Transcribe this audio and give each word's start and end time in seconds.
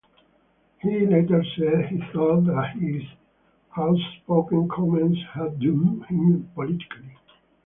He 0.81 1.05
later 1.05 1.43
said 1.55 1.89
he 1.89 2.01
thought 2.11 2.45
that 2.45 2.71
his 2.75 3.03
outspoken 3.77 4.67
comments 4.67 5.19
had 5.35 5.59
doomed 5.59 6.07
him 6.07 6.49
politically. 6.55 7.17